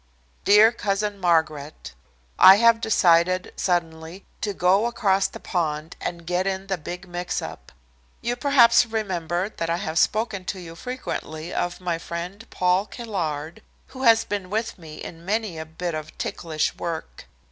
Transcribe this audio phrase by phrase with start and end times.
[0.45, 1.93] "Dear Cousin Margaret:
[2.39, 7.39] "I have decided, suddenly, to go across the pond and get in the big mix
[7.39, 7.71] up.
[8.19, 13.61] You perhaps remember that I have spoken to you frequently of my friend, Paul Caillard
[13.89, 17.25] who has been with me in many a bit of ticklish work.